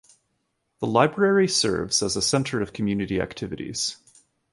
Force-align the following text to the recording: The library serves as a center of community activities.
The 0.79 0.87
library 0.87 1.47
serves 1.47 2.01
as 2.01 2.15
a 2.15 2.23
center 2.23 2.59
of 2.59 2.73
community 2.73 3.21
activities. 3.21 3.97